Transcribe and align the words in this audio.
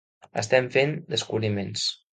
Estem 0.41 0.71
fent 0.77 0.97
descobriments. 1.17 1.89